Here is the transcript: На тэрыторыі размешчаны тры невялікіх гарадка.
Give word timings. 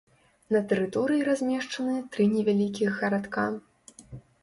На 0.55 0.61
тэрыторыі 0.71 1.27
размешчаны 1.29 2.01
тры 2.17 2.29
невялікіх 2.35 3.01
гарадка. 3.03 3.49